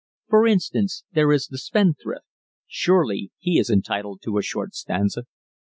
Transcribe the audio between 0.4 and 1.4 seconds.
instance, there